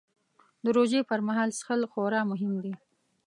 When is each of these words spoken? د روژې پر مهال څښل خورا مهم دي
د 0.63 0.65
روژې 0.77 1.01
پر 1.09 1.19
مهال 1.27 1.49
څښل 1.57 1.81
خورا 1.91 2.21
مهم 2.31 2.53
دي 2.63 2.73